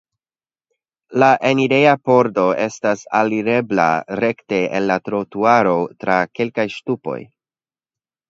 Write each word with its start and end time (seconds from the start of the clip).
La 1.23 1.27
enireja 1.49 1.91
pordo 2.09 2.45
estas 2.63 3.03
alirebla 3.19 3.85
rekte 4.25 4.61
el 4.79 4.89
la 4.93 4.97
trotuaro 5.09 5.75
tra 6.05 6.17
kelkaj 6.39 6.67
ŝtupoj. 6.77 7.19